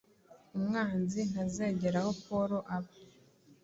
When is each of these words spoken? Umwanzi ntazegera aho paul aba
Umwanzi 0.57 1.19
ntazegera 1.29 1.97
aho 2.01 2.11
paul 2.23 2.51
aba 2.75 2.91